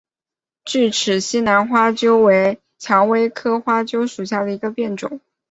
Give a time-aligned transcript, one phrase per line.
[0.65, 5.21] 巨齿西南花楸为蔷薇科花楸属下的一个变种。